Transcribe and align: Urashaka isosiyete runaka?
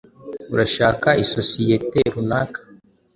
Urashaka 0.53 1.09
isosiyete 1.23 1.99
runaka? 2.13 2.59